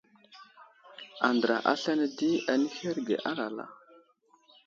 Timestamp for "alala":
3.31-3.65